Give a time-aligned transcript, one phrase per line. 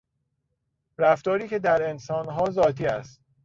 [0.97, 3.21] رفتاری که در انسانها ذاتی است